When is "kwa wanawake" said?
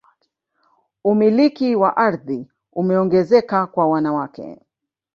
3.67-4.61